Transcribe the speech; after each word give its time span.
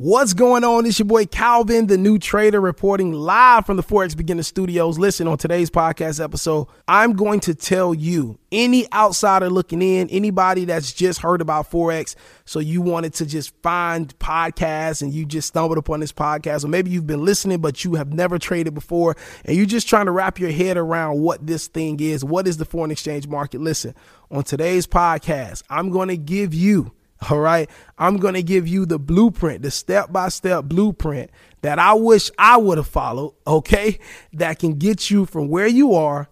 What's 0.00 0.32
going 0.32 0.62
on? 0.62 0.86
It's 0.86 1.00
your 1.00 1.06
boy 1.06 1.26
Calvin, 1.26 1.88
the 1.88 1.98
new 1.98 2.20
trader, 2.20 2.60
reporting 2.60 3.12
live 3.12 3.66
from 3.66 3.76
the 3.76 3.82
Forex 3.82 4.16
Beginner 4.16 4.44
Studios. 4.44 4.96
Listen, 4.96 5.26
on 5.26 5.38
today's 5.38 5.70
podcast 5.70 6.22
episode, 6.22 6.68
I'm 6.86 7.14
going 7.14 7.40
to 7.40 7.54
tell 7.56 7.92
you 7.92 8.38
any 8.52 8.86
outsider 8.92 9.50
looking 9.50 9.82
in, 9.82 10.08
anybody 10.10 10.66
that's 10.66 10.92
just 10.92 11.20
heard 11.20 11.40
about 11.40 11.68
Forex, 11.68 12.14
so 12.44 12.60
you 12.60 12.80
wanted 12.80 13.12
to 13.14 13.26
just 13.26 13.52
find 13.60 14.16
podcasts 14.20 15.02
and 15.02 15.12
you 15.12 15.26
just 15.26 15.48
stumbled 15.48 15.78
upon 15.78 15.98
this 15.98 16.12
podcast, 16.12 16.64
or 16.64 16.68
maybe 16.68 16.92
you've 16.92 17.08
been 17.08 17.24
listening, 17.24 17.58
but 17.58 17.84
you 17.84 17.96
have 17.96 18.12
never 18.12 18.38
traded 18.38 18.74
before, 18.74 19.16
and 19.46 19.56
you're 19.56 19.66
just 19.66 19.88
trying 19.88 20.06
to 20.06 20.12
wrap 20.12 20.38
your 20.38 20.52
head 20.52 20.76
around 20.76 21.18
what 21.18 21.44
this 21.44 21.66
thing 21.66 21.98
is. 21.98 22.24
What 22.24 22.46
is 22.46 22.58
the 22.58 22.64
foreign 22.64 22.92
exchange 22.92 23.26
market? 23.26 23.60
Listen, 23.60 23.96
on 24.30 24.44
today's 24.44 24.86
podcast, 24.86 25.64
I'm 25.68 25.90
going 25.90 26.06
to 26.06 26.16
give 26.16 26.54
you 26.54 26.92
all 27.30 27.38
right. 27.38 27.68
I'm 27.98 28.16
going 28.18 28.34
to 28.34 28.42
give 28.42 28.68
you 28.68 28.86
the 28.86 28.98
blueprint, 28.98 29.62
the 29.62 29.70
step 29.70 30.12
by 30.12 30.28
step 30.28 30.64
blueprint 30.64 31.30
that 31.62 31.78
I 31.78 31.94
wish 31.94 32.30
I 32.38 32.56
would 32.56 32.78
have 32.78 32.86
followed. 32.86 33.34
Okay. 33.46 33.98
That 34.34 34.58
can 34.58 34.74
get 34.74 35.10
you 35.10 35.26
from 35.26 35.48
where 35.48 35.66
you 35.66 35.94
are 35.94 36.28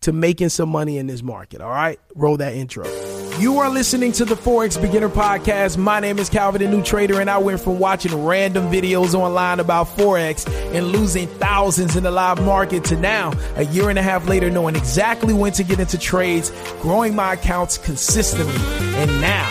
to 0.00 0.12
making 0.12 0.50
some 0.50 0.68
money 0.68 0.98
in 0.98 1.06
this 1.06 1.22
market. 1.22 1.60
All 1.60 1.70
right. 1.70 1.98
Roll 2.14 2.36
that 2.38 2.54
intro. 2.54 2.84
You 3.38 3.58
are 3.58 3.68
listening 3.68 4.12
to 4.12 4.24
the 4.24 4.36
Forex 4.36 4.80
Beginner 4.80 5.08
Podcast. 5.08 5.76
My 5.76 5.98
name 5.98 6.20
is 6.20 6.28
Calvin, 6.28 6.62
the 6.62 6.68
new 6.68 6.84
trader, 6.84 7.20
and 7.20 7.28
I 7.28 7.38
went 7.38 7.60
from 7.60 7.80
watching 7.80 8.24
random 8.24 8.70
videos 8.70 9.12
online 9.12 9.58
about 9.58 9.88
Forex 9.88 10.48
and 10.72 10.86
losing 10.86 11.26
thousands 11.26 11.96
in 11.96 12.04
the 12.04 12.12
live 12.12 12.40
market 12.44 12.84
to 12.84 12.96
now, 12.96 13.32
a 13.56 13.64
year 13.64 13.90
and 13.90 13.98
a 13.98 14.02
half 14.02 14.28
later, 14.28 14.50
knowing 14.50 14.76
exactly 14.76 15.34
when 15.34 15.50
to 15.54 15.64
get 15.64 15.80
into 15.80 15.98
trades, 15.98 16.52
growing 16.80 17.16
my 17.16 17.32
accounts 17.32 17.76
consistently. 17.76 18.54
And 18.54 19.20
now, 19.20 19.50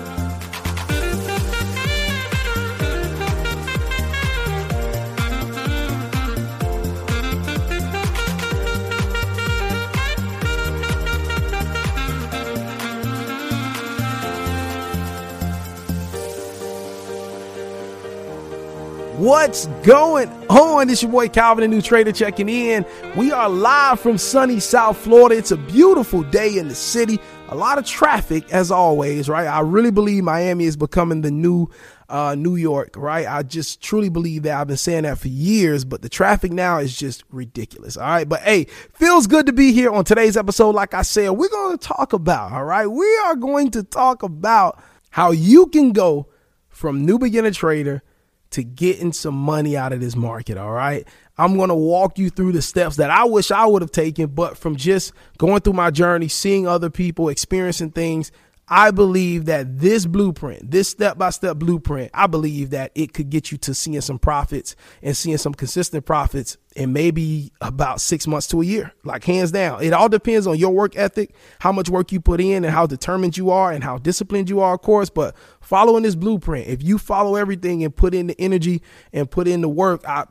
What's 19.31 19.67
going 19.83 20.29
on? 20.49 20.89
It's 20.89 21.01
your 21.01 21.09
boy 21.09 21.29
Calvin, 21.29 21.61
the 21.61 21.67
new 21.69 21.81
trader, 21.81 22.11
checking 22.11 22.49
in. 22.49 22.85
We 23.15 23.31
are 23.31 23.47
live 23.47 24.01
from 24.01 24.17
sunny 24.17 24.59
South 24.59 24.97
Florida. 24.97 25.37
It's 25.37 25.51
a 25.51 25.57
beautiful 25.57 26.21
day 26.21 26.57
in 26.57 26.67
the 26.67 26.75
city. 26.75 27.17
A 27.47 27.55
lot 27.55 27.77
of 27.77 27.85
traffic, 27.85 28.51
as 28.51 28.71
always, 28.71 29.29
right? 29.29 29.47
I 29.47 29.61
really 29.61 29.89
believe 29.89 30.25
Miami 30.25 30.65
is 30.65 30.75
becoming 30.75 31.21
the 31.21 31.31
new 31.31 31.69
uh, 32.09 32.35
New 32.35 32.57
York, 32.57 32.97
right? 32.97 33.25
I 33.25 33.43
just 33.43 33.81
truly 33.81 34.09
believe 34.09 34.43
that. 34.43 34.59
I've 34.59 34.67
been 34.67 34.75
saying 34.75 35.03
that 35.03 35.17
for 35.17 35.29
years, 35.29 35.85
but 35.85 36.01
the 36.01 36.09
traffic 36.09 36.51
now 36.51 36.79
is 36.79 36.93
just 36.93 37.23
ridiculous. 37.29 37.95
All 37.95 38.03
right. 38.03 38.27
But 38.27 38.41
hey, 38.41 38.65
feels 38.95 39.27
good 39.27 39.45
to 39.45 39.53
be 39.53 39.71
here 39.71 39.91
on 39.91 40.03
today's 40.03 40.35
episode. 40.35 40.75
Like 40.75 40.93
I 40.93 41.03
said, 41.03 41.29
we're 41.29 41.47
going 41.47 41.77
to 41.77 41.87
talk 41.87 42.11
about, 42.11 42.51
all 42.51 42.65
right, 42.65 42.85
we 42.85 43.07
are 43.23 43.37
going 43.37 43.71
to 43.71 43.83
talk 43.83 44.23
about 44.23 44.83
how 45.09 45.31
you 45.31 45.67
can 45.67 45.93
go 45.93 46.27
from 46.67 47.05
new 47.05 47.17
beginner 47.17 47.51
trader 47.51 48.03
to 48.51 48.63
getting 48.63 49.13
some 49.13 49.35
money 49.35 49.75
out 49.75 49.93
of 49.93 49.99
this 49.99 50.15
market. 50.15 50.57
All 50.57 50.71
right. 50.71 51.07
I'm 51.37 51.57
going 51.57 51.69
to 51.69 51.75
walk 51.75 52.19
you 52.19 52.29
through 52.29 52.51
the 52.51 52.61
steps 52.61 52.97
that 52.97 53.09
I 53.09 53.23
wish 53.23 53.49
I 53.49 53.65
would 53.65 53.81
have 53.81 53.91
taken, 53.91 54.27
but 54.27 54.57
from 54.57 54.75
just 54.75 55.13
going 55.37 55.61
through 55.61 55.73
my 55.73 55.89
journey, 55.89 56.27
seeing 56.27 56.67
other 56.67 56.89
people, 56.89 57.29
experiencing 57.29 57.91
things, 57.91 58.31
I 58.67 58.91
believe 58.91 59.45
that 59.45 59.79
this 59.79 60.05
blueprint, 60.05 60.71
this 60.71 60.87
step 60.87 61.17
by 61.17 61.31
step 61.31 61.57
blueprint, 61.57 62.11
I 62.13 62.27
believe 62.27 62.69
that 62.69 62.91
it 62.95 63.13
could 63.13 63.29
get 63.29 63.51
you 63.51 63.57
to 63.59 63.73
seeing 63.73 63.99
some 64.01 64.19
profits 64.19 64.75
and 65.01 65.17
seeing 65.17 65.37
some 65.37 65.53
consistent 65.53 66.05
profits 66.05 66.57
in 66.75 66.93
maybe 66.93 67.51
about 67.59 67.99
six 67.99 68.25
months 68.25 68.47
to 68.47 68.61
a 68.61 68.65
year, 68.65 68.93
like 69.03 69.23
hands 69.25 69.51
down. 69.51 69.83
It 69.83 69.91
all 69.91 70.07
depends 70.07 70.47
on 70.47 70.57
your 70.57 70.71
work 70.71 70.95
ethic, 70.95 71.35
how 71.59 71.71
much 71.71 71.89
work 71.89 72.11
you 72.11 72.21
put 72.21 72.39
in, 72.39 72.63
and 72.63 72.73
how 72.73 72.85
determined 72.85 73.35
you 73.35 73.49
are, 73.49 73.71
and 73.71 73.83
how 73.83 73.97
disciplined 73.97 74.49
you 74.49 74.61
are, 74.61 74.75
of 74.75 74.81
course. 74.81 75.09
But 75.09 75.35
following 75.59 76.03
this 76.03 76.15
blueprint, 76.15 76.67
if 76.67 76.81
you 76.81 76.97
follow 76.97 77.35
everything 77.35 77.83
and 77.83 77.93
put 77.93 78.13
in 78.13 78.27
the 78.27 78.39
energy 78.39 78.81
and 79.11 79.29
put 79.29 79.49
in 79.49 79.59
the 79.59 79.67
work, 79.67 80.07
I, 80.07 80.25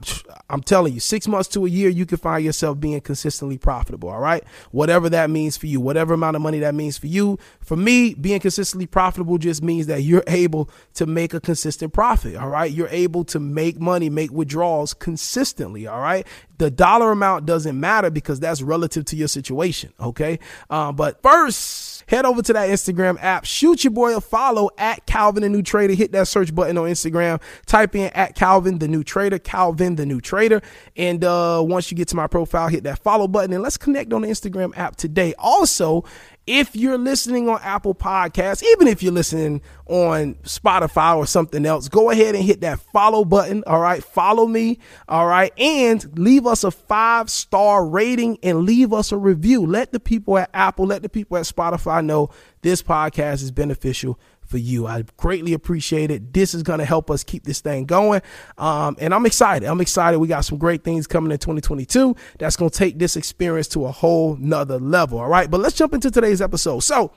I'm 0.49 0.63
telling 0.63 0.95
you, 0.95 1.01
six 1.01 1.29
months 1.29 1.49
to 1.51 1.67
a 1.67 1.69
year, 1.69 1.91
you 1.91 2.07
can 2.07 2.17
find 2.17 2.43
yourself 2.43 2.81
being 2.81 3.01
consistently 3.03 3.59
profitable. 3.59 4.09
All 4.09 4.21
right. 4.21 4.43
Whatever 4.71 5.11
that 5.11 5.29
means 5.29 5.59
for 5.59 5.67
you, 5.67 5.79
whatever 5.79 6.15
amount 6.15 6.37
of 6.37 6.43
money 6.43 6.61
that 6.61 6.75
means 6.75 6.97
for 6.97 7.07
you. 7.07 7.39
For 7.61 7.77
me, 7.77 8.15
being 8.15 8.41
consistently 8.41 8.87
profitable 8.87 9.37
just 9.37 9.63
means 9.63 9.89
that 9.89 10.03
you're 10.03 10.25
able 10.27 10.71
to 10.95 11.05
make 11.05 11.35
a 11.35 11.41
consistent 11.41 11.93
profit. 11.93 12.37
All 12.37 12.49
right. 12.49 12.71
You're 12.71 12.89
able 12.89 13.25
to 13.25 13.39
make 13.39 13.79
money, 13.79 14.09
make 14.09 14.31
withdrawals 14.31 14.95
consistently. 14.95 15.87
All 15.87 16.01
right 16.01 16.27
the 16.59 16.71
dollar 16.71 17.11
amount 17.11 17.47
doesn't 17.47 17.79
matter 17.79 18.11
because 18.11 18.39
that's 18.39 18.61
relative 18.61 19.07
to 19.07 19.17
your 19.17 19.29
situation. 19.29 19.93
Okay. 19.99 20.39
Uh, 20.69 20.93
but 20.93 21.23
first, 21.23 22.05
head 22.07 22.27
over 22.27 22.43
to 22.43 22.53
that 22.53 22.69
Instagram 22.69 23.17
app, 23.23 23.47
shoot 23.47 23.83
your 23.83 23.93
boy 23.93 24.15
a 24.15 24.21
follow 24.21 24.69
at 24.77 25.07
Calvin 25.07 25.43
the 25.43 25.49
New 25.49 25.63
Trader. 25.63 25.95
Hit 25.95 26.13
that 26.13 26.29
search 26.29 26.55
button 26.55 26.77
on 26.77 26.89
Instagram, 26.89 27.41
type 27.65 27.95
in 27.95 28.11
at 28.15 28.35
Calvin 28.35 28.79
the 28.79 28.89
New 28.89 29.03
Trader, 29.03 29.39
Calvin 29.39 29.97
the 29.97 30.05
New 30.05 30.21
Trader. 30.21 30.61
And 30.97 31.25
uh, 31.25 31.63
once 31.65 31.91
you 31.91 31.97
get 31.97 32.09
to 32.09 32.17
my 32.17 32.27
profile, 32.27 32.69
hit 32.69 32.85
that 32.85 32.99
follow 32.99 33.27
button 33.27 33.55
and 33.55 33.63
let's 33.63 33.79
connect 33.79 34.13
on 34.13 34.23
the 34.23 34.29
Instagram 34.29 34.77
app 34.77 34.97
today. 34.97 35.33
Also, 35.39 36.05
if 36.51 36.75
you're 36.75 36.99
listening 36.99 37.49
on 37.49 37.61
Apple 37.63 37.95
Podcasts, 37.95 38.65
even 38.73 38.89
if 38.89 39.05
you're 39.05 39.13
listening 39.13 39.63
on 39.87 40.35
Spotify 40.43 41.17
or 41.17 41.25
something 41.25 41.65
else, 41.65 41.89
go 41.89 42.11
ahead 42.11 42.35
and 42.35 42.43
hit 42.43 42.63
that 42.63 42.81
follow 42.93 43.25
button. 43.25 43.63
All 43.69 43.79
right. 43.79 44.03
Follow 44.03 44.49
me. 44.49 44.81
All 45.09 45.29
right. 45.29 45.53
And 45.57 46.19
leave 46.19 46.49
us 46.49 46.65
a 46.65 46.73
five 46.73 47.31
star 47.31 47.87
rating 47.87 48.37
and 48.43 48.65
leave 48.65 48.93
us 48.93 49.13
a 49.13 49.17
review. 49.17 49.65
Let 49.65 49.93
the 49.93 50.01
people 50.01 50.39
at 50.39 50.51
Apple, 50.53 50.87
let 50.87 51.03
the 51.03 51.09
people 51.09 51.37
at 51.37 51.45
Spotify 51.45 52.05
know 52.05 52.31
this 52.63 52.83
podcast 52.83 53.45
is 53.45 53.53
beneficial 53.53 54.19
for 54.51 54.59
you. 54.59 54.87
I 54.87 55.05
greatly 55.17 55.53
appreciate 55.53 56.11
it. 56.11 56.35
This 56.35 56.53
is 56.55 56.63
going 56.63 56.81
to 56.81 56.85
help 56.85 57.11
us 57.11 57.23
keep 57.23 57.45
this 57.45 57.61
thing 57.61 57.87
going. 57.87 58.21
Um, 58.59 58.97
and 58.99 59.15
I'm 59.15 59.25
excited. 59.25 59.67
I'm 59.67 59.81
excited. 59.81 60.19
We 60.19 60.27
got 60.29 60.45
some 60.45 60.59
great 60.59 60.83
things 60.83 61.07
coming 61.07 61.31
in 61.31 61.39
2022 61.39 62.17
that's 62.39 62.57
going 62.57 62.71
to 62.71 62.77
take 62.77 62.99
this 62.99 63.17
experience 63.17 63.69
to 63.69 63.87
a 63.87 63.93
whole 63.93 64.37
nother 64.37 64.79
level. 64.79 65.21
All 65.21 65.29
right. 65.29 65.51
But 65.51 65.61
let's 65.61 65.77
jump 65.77 65.95
into 65.95 66.11
today's 66.11 66.43
episode. 66.43 66.81
So, 66.81 67.13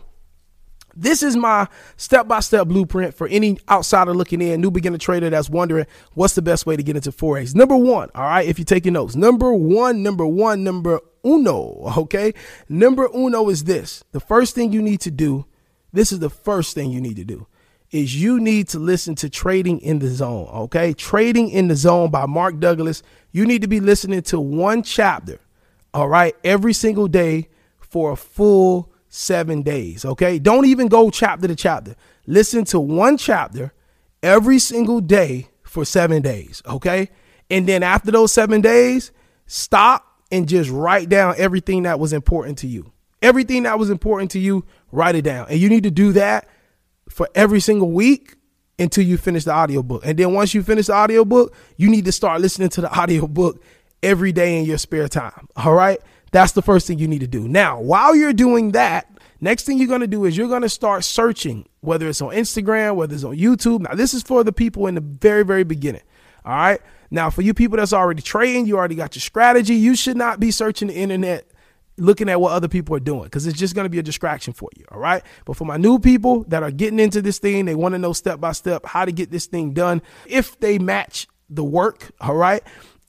this 0.96 1.24
is 1.24 1.36
my 1.36 1.68
step 1.98 2.28
by 2.28 2.40
step 2.40 2.68
blueprint 2.68 3.16
for 3.16 3.28
any 3.28 3.58
outsider 3.68 4.14
looking 4.14 4.42
in, 4.42 4.62
new 4.62 4.70
beginner 4.70 5.00
trader 5.00 5.28
that's 5.28 5.50
wondering 5.50 5.88
what's 6.14 6.36
the 6.36 6.44
best 6.44 6.68
way 6.68 6.76
to 6.76 6.84
get 6.84 6.96
into 6.96 7.12
Forex. 7.12 7.56
Number 7.56 7.76
one, 7.76 8.10
all 8.14 8.24
right, 8.24 8.48
if 8.48 8.60
you're 8.60 8.66
taking 8.66 8.94
notes, 8.94 9.16
number 9.16 9.52
one, 9.52 10.04
number 10.04 10.28
one, 10.28 10.64
number 10.64 11.00
uno, 11.26 11.94
okay? 11.98 12.34
Number 12.70 13.10
uno 13.12 13.50
is 13.50 13.64
this 13.64 14.04
the 14.12 14.20
first 14.20 14.54
thing 14.54 14.72
you 14.72 14.84
need 14.84 15.02
to 15.02 15.10
do 15.10 15.46
this 15.94 16.12
is 16.12 16.20
the 16.20 16.30
first 16.30 16.74
thing 16.74 16.92
you 16.92 17.00
need 17.00 17.16
to 17.16 17.24
do 17.24 17.48
is 17.92 18.20
you 18.20 18.40
need 18.40 18.68
to 18.70 18.80
listen 18.80 19.14
to 19.14 19.30
Trading 19.30 19.80
in 19.80 20.00
the 20.00 20.10
Zone, 20.10 20.48
okay? 20.52 20.94
Trading 20.94 21.50
in 21.50 21.68
the 21.68 21.76
Zone 21.76 22.10
by 22.10 22.26
Mark 22.26 22.60
Douglas. 22.60 23.04
You 23.32 23.46
need 23.46 23.62
to 23.62 23.68
be 23.68 23.80
listening 23.80 24.24
to 24.24 24.40
one 24.40 24.82
chapter, 24.82 25.40
all 25.94 26.10
right, 26.10 26.36
every 26.44 26.74
single 26.74 27.08
day 27.08 27.50
for 27.80 28.12
a 28.12 28.16
full 28.18 28.92
7 29.10 29.62
days, 29.62 30.06
okay? 30.06 30.40
Don't 30.40 30.66
even 30.66 30.88
go 30.88 31.12
chapter 31.12 31.48
to 31.48 31.56
chapter. 31.56 31.96
Listen 32.26 32.66
to 32.66 32.80
one 32.80 33.16
chapter 33.16 33.72
every 34.24 34.58
single 34.58 35.00
day 35.00 35.50
for 35.62 35.86
7 35.86 36.24
days, 36.24 36.64
okay? 36.66 37.10
And 37.52 37.68
then 37.68 37.84
after 37.84 38.10
those 38.10 38.32
7 38.32 38.62
days, 38.62 39.12
stop 39.46 40.04
and 40.32 40.48
just 40.48 40.72
write 40.72 41.10
down 41.10 41.36
everything 41.38 41.84
that 41.84 42.00
was 42.00 42.14
important 42.14 42.58
to 42.60 42.68
you. 42.68 42.93
Everything 43.24 43.64
that 43.64 43.80
was 43.80 43.90
important 43.90 44.30
to 44.32 44.40
you, 44.40 44.66
write 44.92 45.16
it 45.16 45.24
down. 45.24 45.48
And 45.50 45.60
you 45.60 45.70
need 45.70 45.84
to 45.84 45.92
do 45.92 46.12
that 46.12 46.48
for 47.10 47.28
every 47.34 47.60
single 47.60 47.90
week 47.90 48.36
until 48.78 49.06
you 49.06 49.18
finish 49.18 49.46
the 49.46 49.54
audiobook. 49.54 50.06
And 50.06 50.20
then 50.20 50.34
once 50.34 50.54
you 50.54 50.62
finish 50.62 50.88
the 50.88 50.94
audiobook, 50.94 51.56
you 51.78 51.90
need 51.90 52.06
to 52.06 52.12
start 52.12 52.42
listening 52.42 52.70
to 52.70 52.82
the 52.82 53.00
audiobook 53.00 53.64
every 54.04 54.32
day 54.32 54.60
in 54.60 54.66
your 54.66 54.78
spare 54.78 55.08
time. 55.08 55.48
All 55.56 55.74
right? 55.74 56.00
That's 56.32 56.52
the 56.52 56.62
first 56.62 56.86
thing 56.86 57.00
you 57.00 57.08
need 57.08 57.22
to 57.22 57.28
do. 57.28 57.48
Now, 57.48 57.80
while 57.80 58.16
you're 58.16 58.34
doing 58.34 58.72
that, 58.72 59.08
next 59.40 59.66
thing 59.66 59.78
you're 59.78 59.88
going 59.88 60.02
to 60.02 60.08
do 60.08 60.26
is 60.26 60.36
you're 60.36 60.48
going 60.50 60.64
to 60.64 60.70
start 60.70 61.06
searching, 61.06 61.68
whether 61.82 62.10
it's 62.10 62.22
on 62.22 62.32
Instagram, 62.32 62.96
whether 62.96 63.16
it's 63.16 63.24
on 63.24 63.38
YouTube. 63.38 63.82
Now, 63.82 63.94
this 63.96 64.14
is 64.14 64.24
for 64.24 64.44
the 64.44 64.52
people 64.52 64.88
in 64.88 64.96
the 64.96 65.02
very, 65.02 65.44
very 65.44 65.64
beginning. 65.64 66.02
All 66.44 66.56
right. 66.56 66.82
Now, 67.10 67.30
for 67.30 67.44
you 67.44 67.54
people 67.54 67.78
that's 67.78 67.94
already 67.94 68.22
trading, 68.22 68.66
you 68.66 68.78
already 68.78 68.96
got 68.96 69.16
your 69.16 69.22
strategy. 69.22 69.76
You 69.76 69.96
should 69.96 70.18
not 70.18 70.40
be 70.40 70.52
searching 70.52 70.88
the 70.90 70.96
internet 70.96 71.48
looking 71.98 72.30
at 72.30 72.40
what 72.42 72.52
other 72.52 72.68
people 72.68 72.96
are 72.96 73.00
doing 73.00 73.24
because 73.24 73.46
it's 73.46 73.58
just 73.58 73.76
going 73.76 73.86
to 73.86 73.90
be 73.90 74.00
a 74.00 74.04
distraction 74.04 74.54
for 74.54 74.70
you. 74.76 74.86
All 74.92 75.00
right. 75.00 75.24
But 75.46 75.58
for 75.58 75.66
my 75.66 75.78
new 75.78 76.00
people 76.00 76.44
that 76.46 76.64
are 76.64 76.72
getting 76.72 77.00
into 77.00 77.22
this 77.22 77.40
thing, 77.40 77.66
they 77.66 77.76
want 77.76 77.94
to 77.94 78.00
know 78.00 78.14
step 78.14 78.40
by 78.40 78.52
step 78.52 78.86
how 78.86 79.06
to 79.06 79.12
get 79.12 79.32
this 79.32 79.46
thing 79.46 79.74
done. 79.74 80.02
If 80.26 80.60
they 80.60 80.80
match 80.80 81.28
the 81.50 81.64
work, 81.64 82.12
all 82.20 82.36
right, 82.36 82.64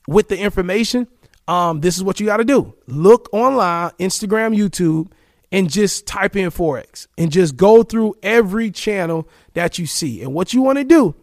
with 0.07 0.29
the 0.29 0.37
information, 0.37 1.07
um, 1.47 1.81
this 1.81 1.97
is 1.97 2.03
what 2.03 2.19
you 2.19 2.25
got 2.25 2.37
to 2.37 2.45
do. 2.45 2.73
Look 2.87 3.29
online, 3.31 3.91
Instagram, 3.99 4.55
YouTube, 4.55 5.11
and 5.51 5.69
just 5.69 6.07
type 6.07 6.35
in 6.35 6.49
Forex 6.49 7.07
and 7.17 7.31
just 7.31 7.55
go 7.55 7.83
through 7.83 8.15
every 8.23 8.71
channel 8.71 9.27
that 9.53 9.79
you 9.79 9.85
see. 9.85 10.21
And 10.21 10.33
what 10.33 10.53
you 10.53 10.61
want 10.61 10.79
to 10.79 10.83
do, 10.83 11.15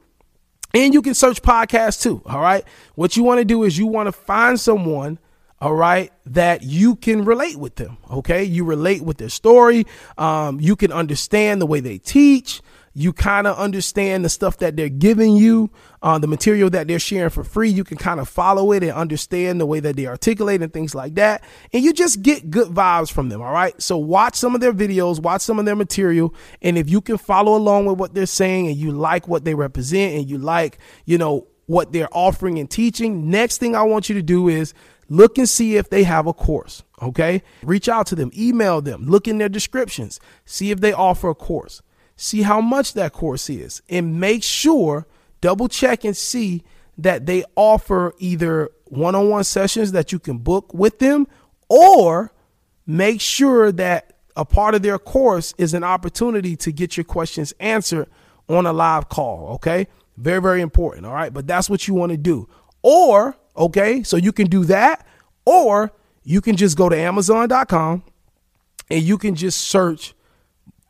and 0.74 0.94
you 0.94 1.02
can 1.02 1.14
search 1.14 1.42
podcasts 1.42 2.02
too. 2.02 2.22
All 2.26 2.40
right. 2.40 2.64
What 2.94 3.16
you 3.16 3.24
want 3.24 3.38
to 3.38 3.44
do 3.44 3.62
is 3.64 3.76
you 3.76 3.86
want 3.86 4.06
to 4.06 4.12
find 4.12 4.58
someone 4.58 5.18
all 5.62 5.74
right, 5.74 6.10
that 6.26 6.64
you 6.64 6.96
can 6.96 7.24
relate 7.24 7.56
with 7.56 7.76
them. 7.76 7.96
Okay. 8.10 8.42
You 8.42 8.64
relate 8.64 9.02
with 9.02 9.18
their 9.18 9.28
story. 9.28 9.86
Um, 10.18 10.58
you 10.58 10.74
can 10.74 10.90
understand 10.90 11.62
the 11.62 11.66
way 11.66 11.78
they 11.78 11.98
teach. 11.98 12.60
You 12.94 13.12
kind 13.12 13.46
of 13.46 13.56
understand 13.56 14.24
the 14.24 14.28
stuff 14.28 14.58
that 14.58 14.74
they're 14.74 14.88
giving 14.88 15.36
you, 15.36 15.70
uh, 16.02 16.18
the 16.18 16.26
material 16.26 16.68
that 16.70 16.88
they're 16.88 16.98
sharing 16.98 17.30
for 17.30 17.44
free. 17.44 17.70
You 17.70 17.84
can 17.84 17.96
kind 17.96 18.18
of 18.18 18.28
follow 18.28 18.72
it 18.72 18.82
and 18.82 18.90
understand 18.90 19.60
the 19.60 19.66
way 19.66 19.78
that 19.78 19.94
they 19.94 20.08
articulate 20.08 20.62
and 20.62 20.72
things 20.72 20.96
like 20.96 21.14
that. 21.14 21.44
And 21.72 21.84
you 21.84 21.92
just 21.92 22.22
get 22.22 22.50
good 22.50 22.66
vibes 22.66 23.12
from 23.12 23.28
them. 23.28 23.40
All 23.40 23.52
right. 23.52 23.80
So 23.80 23.96
watch 23.96 24.34
some 24.34 24.56
of 24.56 24.60
their 24.60 24.72
videos, 24.72 25.22
watch 25.22 25.42
some 25.42 25.60
of 25.60 25.64
their 25.64 25.76
material. 25.76 26.34
And 26.60 26.76
if 26.76 26.90
you 26.90 27.00
can 27.00 27.18
follow 27.18 27.56
along 27.56 27.86
with 27.86 27.98
what 27.98 28.14
they're 28.14 28.26
saying 28.26 28.66
and 28.66 28.76
you 28.76 28.90
like 28.90 29.28
what 29.28 29.44
they 29.44 29.54
represent 29.54 30.16
and 30.16 30.28
you 30.28 30.38
like, 30.38 30.78
you 31.04 31.18
know, 31.18 31.46
what 31.66 31.92
they're 31.92 32.08
offering 32.10 32.58
and 32.58 32.68
teaching, 32.68 33.30
next 33.30 33.58
thing 33.58 33.76
I 33.76 33.84
want 33.84 34.08
you 34.08 34.16
to 34.16 34.22
do 34.22 34.48
is 34.48 34.74
Look 35.12 35.36
and 35.36 35.46
see 35.46 35.76
if 35.76 35.90
they 35.90 36.04
have 36.04 36.26
a 36.26 36.32
course. 36.32 36.84
Okay. 37.02 37.42
Reach 37.62 37.86
out 37.86 38.06
to 38.06 38.14
them, 38.14 38.30
email 38.34 38.80
them, 38.80 39.04
look 39.06 39.28
in 39.28 39.36
their 39.36 39.50
descriptions, 39.50 40.18
see 40.46 40.70
if 40.70 40.80
they 40.80 40.94
offer 40.94 41.28
a 41.28 41.34
course, 41.34 41.82
see 42.16 42.40
how 42.40 42.62
much 42.62 42.94
that 42.94 43.12
course 43.12 43.50
is, 43.50 43.82
and 43.90 44.18
make 44.18 44.42
sure, 44.42 45.06
double 45.42 45.68
check 45.68 46.04
and 46.04 46.16
see 46.16 46.62
that 46.96 47.26
they 47.26 47.44
offer 47.56 48.14
either 48.20 48.70
one 48.84 49.14
on 49.14 49.28
one 49.28 49.44
sessions 49.44 49.92
that 49.92 50.12
you 50.12 50.18
can 50.18 50.38
book 50.38 50.72
with 50.72 50.98
them 50.98 51.26
or 51.68 52.32
make 52.86 53.20
sure 53.20 53.70
that 53.70 54.14
a 54.34 54.46
part 54.46 54.74
of 54.74 54.80
their 54.80 54.98
course 54.98 55.52
is 55.58 55.74
an 55.74 55.84
opportunity 55.84 56.56
to 56.56 56.72
get 56.72 56.96
your 56.96 57.04
questions 57.04 57.52
answered 57.60 58.08
on 58.48 58.64
a 58.64 58.72
live 58.72 59.10
call. 59.10 59.48
Okay. 59.56 59.88
Very, 60.16 60.40
very 60.40 60.62
important. 60.62 61.04
All 61.04 61.12
right. 61.12 61.34
But 61.34 61.46
that's 61.46 61.68
what 61.68 61.86
you 61.86 61.92
want 61.92 62.12
to 62.12 62.18
do. 62.18 62.48
Or 62.82 63.36
Okay. 63.56 64.02
So 64.02 64.16
you 64.16 64.32
can 64.32 64.46
do 64.46 64.64
that, 64.64 65.06
or 65.44 65.92
you 66.24 66.40
can 66.40 66.56
just 66.56 66.76
go 66.76 66.88
to 66.88 66.96
Amazon.com 66.96 68.04
and 68.90 69.02
you 69.02 69.18
can 69.18 69.34
just 69.34 69.58
search 69.62 70.14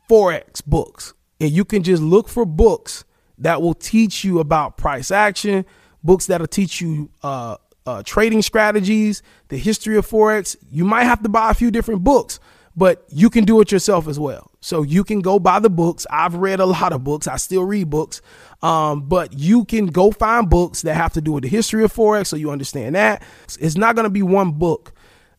Forex 0.09 0.65
books 0.65 1.15
and 1.41 1.51
you 1.51 1.65
can 1.65 1.83
just 1.83 2.03
look 2.03 2.29
for 2.29 2.45
books 2.45 3.05
that 3.39 3.63
will 3.63 3.75
teach 3.75 4.25
you 4.25 4.39
about 4.39 4.77
price 4.77 5.11
action, 5.11 5.65
books 6.05 6.27
that'll 6.27 6.47
teach 6.47 6.81
you 6.81 7.11
uh, 7.23 7.57
uh, 7.87 8.03
trading 8.05 8.43
strategies, 8.43 9.23
the 9.49 9.57
history 9.57 9.97
of 9.97 10.09
Forex. 10.09 10.57
You 10.71 10.85
might 10.85 11.05
have 11.05 11.23
to 11.23 11.29
buy 11.29 11.51
a 11.51 11.55
few 11.55 11.71
different 11.71 12.05
books, 12.05 12.39
but 12.77 13.05
you 13.09 13.29
can 13.29 13.45
do 13.45 13.61
it 13.61 13.71
yourself 13.71 14.09
as 14.09 14.19
well. 14.19 14.51
So 14.61 14.83
you 14.83 15.05
can 15.05 15.21
go 15.21 15.39
buy 15.39 15.59
the 15.59 15.71
books. 15.71 16.07
I've 16.11 16.35
read 16.35 16.61
a 16.61 16.67
lot 16.67 16.93
of 16.93 17.05
books. 17.05 17.27
I 17.27 17.37
still 17.37 17.65
read 17.65 17.91
books. 17.91 18.23
Um, 18.63 19.09
but 19.09 19.33
you 19.33 19.65
can 19.65 19.87
go 19.87 20.11
find 20.11 20.49
books 20.49 20.83
that 20.83 20.95
have 20.95 21.13
to 21.15 21.21
do 21.21 21.33
with 21.33 21.43
the 21.43 21.49
history 21.49 21.85
of 21.85 21.93
Forex 21.93 22.29
so 22.29 22.37
you 22.37 22.51
understand 22.51 22.95
that. 22.95 23.23
It's 23.61 23.77
not 23.77 23.97
going 23.97 24.05
to 24.05 24.11
be 24.11 24.23
one 24.23 24.53
book 24.53 24.93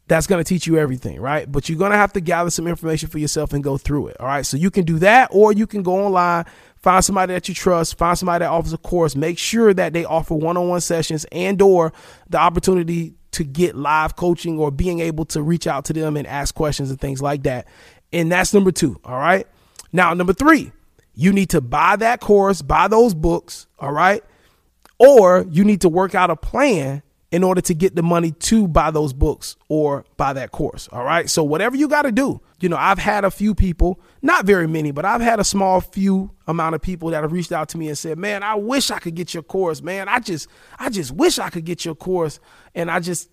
that's 0.08 0.28
going 0.28 0.44
to 0.44 0.48
teach 0.48 0.68
you 0.68 0.78
everything, 0.78 1.22
right? 1.22 1.50
But 1.50 1.70
you're 1.70 1.78
going 1.78 1.92
to 1.92 1.98
have 1.98 2.14
to 2.14 2.22
gather 2.22 2.50
some 2.50 2.68
information 2.68 3.10
for 3.10 3.20
yourself 3.20 3.54
and 3.54 3.64
go 3.64 3.78
through 3.78 4.08
it. 4.08 4.18
All 4.20 4.28
right. 4.28 4.46
So 4.46 4.58
you 4.58 4.70
can 4.70 4.84
do 4.84 5.00
that, 5.00 5.30
or 5.32 5.54
you 5.54 5.66
can 5.66 5.82
go 5.82 6.06
online, 6.06 6.46
find 6.76 7.04
somebody 7.04 7.34
that 7.34 7.48
you 7.48 7.56
trust, 7.56 7.98
find 7.98 8.18
somebody 8.18 8.44
that 8.44 8.50
offers 8.52 8.74
a 8.74 8.78
course, 8.78 9.16
make 9.16 9.40
sure 9.40 9.74
that 9.74 9.94
they 9.94 10.04
offer 10.04 10.36
one-on-one 10.36 10.82
sessions 10.82 11.26
and 11.32 11.62
or 11.62 11.94
the 12.30 12.38
opportunity 12.38 13.16
to 13.34 13.44
get 13.44 13.76
live 13.76 14.16
coaching 14.16 14.58
or 14.58 14.72
being 14.72 15.00
able 15.00 15.26
to 15.26 15.42
reach 15.42 15.68
out 15.68 15.86
to 15.86 15.94
them 15.94 16.18
and 16.18 16.26
ask 16.28 16.56
questions 16.56 16.90
and 16.90 17.00
things 17.00 17.22
like 17.22 17.44
that. 17.44 17.68
And 18.12 18.32
that's 18.32 18.54
number 18.54 18.72
two. 18.72 19.00
All 19.04 19.18
right. 19.18 19.48
Now, 19.92 20.14
number 20.14 20.34
three, 20.34 20.72
you 21.16 21.32
need 21.32 21.50
to 21.52 21.62
buy 21.62 21.96
that 21.98 22.20
course, 22.20 22.62
buy 22.62 22.88
those 22.88 23.14
books. 23.14 23.68
All 23.80 23.92
right. 23.92 24.24
Or 25.00 25.46
you 25.50 25.64
need 25.64 25.82
to 25.82 25.90
work 25.90 26.16
out 26.16 26.30
a 26.30 26.36
plan 26.36 27.04
in 27.34 27.44
order 27.44 27.62
to 27.62 27.74
get 27.74 27.96
the 27.96 28.04
money 28.04 28.32
to 28.32 28.68
buy 28.68 28.92
those 28.92 29.12
books 29.12 29.56
or 29.68 30.06
buy 30.18 30.34
that 30.34 30.52
course. 30.52 30.88
All 30.92 31.04
right. 31.04 31.28
So, 31.28 31.44
whatever 31.44 31.76
you 31.76 31.88
got 31.88 32.04
to 32.04 32.12
do, 32.12 32.40
you 32.62 32.70
know, 32.70 32.78
I've 32.78 33.00
had 33.00 33.26
a 33.26 33.32
few 33.32 33.56
people, 33.56 34.00
not 34.22 34.46
very 34.46 34.68
many, 34.68 34.92
but 34.92 35.04
I've 35.04 35.20
had 35.20 35.40
a 35.40 35.44
small 35.44 35.82
few 35.82 36.30
amount 36.48 36.76
of 36.76 36.82
people 36.84 37.10
that 37.10 37.24
have 37.24 37.32
reached 37.32 37.52
out 37.52 37.70
to 37.70 37.80
me 37.80 37.88
and 37.88 37.98
said, 37.98 38.20
man, 38.20 38.44
I 38.44 38.54
wish 38.54 38.92
I 38.92 39.00
could 39.00 39.16
get 39.16 39.34
your 39.34 39.42
course, 39.42 39.82
man. 39.82 40.08
I 40.08 40.20
just, 40.20 40.48
I 40.78 40.92
just 40.92 41.12
wish 41.12 41.40
I 41.40 41.50
could 41.50 41.66
get 41.66 41.84
your 41.84 41.96
course. 41.96 42.40
And 42.76 42.92
I 42.92 43.00
just, 43.00 43.30